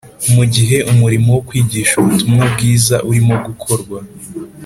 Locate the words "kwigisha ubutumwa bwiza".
1.47-2.95